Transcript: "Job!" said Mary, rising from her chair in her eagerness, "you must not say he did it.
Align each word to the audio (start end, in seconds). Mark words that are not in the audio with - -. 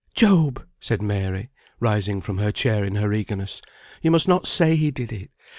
"Job!" 0.15 0.65
said 0.79 0.99
Mary, 0.99 1.51
rising 1.79 2.21
from 2.21 2.39
her 2.39 2.51
chair 2.51 2.83
in 2.83 2.95
her 2.95 3.13
eagerness, 3.13 3.61
"you 4.01 4.09
must 4.09 4.27
not 4.27 4.47
say 4.47 4.75
he 4.75 4.89
did 4.89 5.11
it. 5.11 5.29